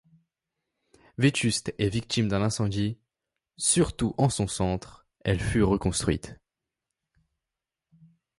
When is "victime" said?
1.87-2.27